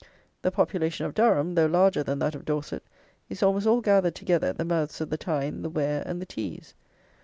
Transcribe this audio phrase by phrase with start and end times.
[0.41, 2.81] The population of Durham, though larger than that of Dorset,
[3.29, 6.25] is almost all gathered together at the mouths of the Tyne, the Wear, and the
[6.25, 6.73] Tees.